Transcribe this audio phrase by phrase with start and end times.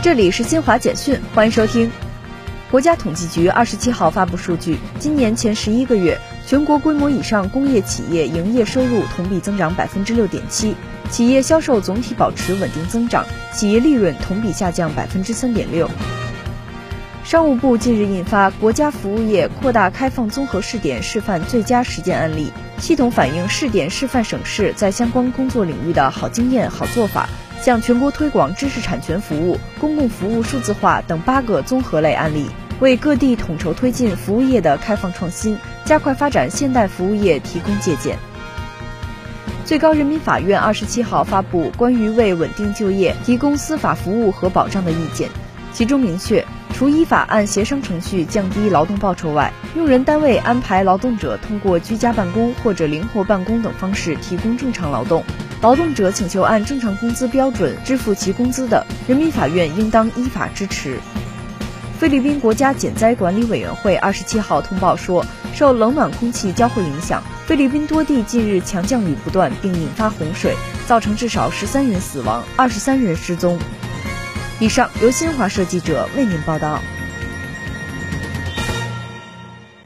[0.00, 1.90] 这里是新华简讯，欢迎收听。
[2.70, 10.76] 国家统计局二十七号发布数据，今年前十一个月，全国规模以上工业企业营业收入同比增长百分之六点七，
[11.10, 15.90] 企业销售总体保持稳定增长，企业利润同比下降百分之三点六。
[17.24, 27.28] 商务部近日印发《国家服务业扩大开放综合试点示范最佳实践案例》，系统反映试点示范省市在相关工作领域的好经验、好做法。
[27.60, 32.46] 向全国推广知识产权服务、公共服务数字化等八个综合类案例，
[32.80, 38.16] 为各地统筹推进服务业的开放创新、加快发展现代服务业提供借鉴。
[39.64, 45.28] 最高人民法院二十七号发布关于为稳定就业提供司法服务和保障的意见，
[45.74, 55.22] 其中明确，除依法按协商程序降低劳动报酬外，用人单位安排劳动者通过居家办公或者灵活办公等方式提供正常劳动。
[55.60, 61.00] 劳动者请求按正常工资标准支付其工资的，人民法院应当依法支持。
[61.98, 70.54] 菲律宾国家减灾管理委员会二十七号通报说，受冷暖空气交汇影响，菲律宾多地近日强降雨不断，并引发洪水，
[70.86, 73.58] 造成至少十三人死亡，二十三人失踪。
[74.60, 76.80] 以上由新华社记者为您报道。